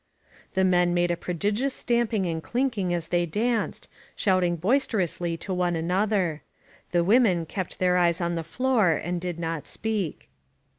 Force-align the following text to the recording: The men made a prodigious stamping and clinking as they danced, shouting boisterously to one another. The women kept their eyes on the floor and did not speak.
The 0.55 0.63
men 0.63 0.95
made 0.95 1.11
a 1.11 1.15
prodigious 1.15 1.75
stamping 1.75 2.25
and 2.25 2.41
clinking 2.41 2.91
as 2.91 3.09
they 3.09 3.27
danced, 3.27 3.87
shouting 4.15 4.55
boisterously 4.55 5.37
to 5.37 5.53
one 5.53 5.75
another. 5.75 6.41
The 6.89 7.03
women 7.03 7.45
kept 7.45 7.77
their 7.77 7.97
eyes 7.97 8.19
on 8.19 8.33
the 8.33 8.43
floor 8.43 8.93
and 8.93 9.21
did 9.21 9.37
not 9.37 9.67
speak. 9.67 10.27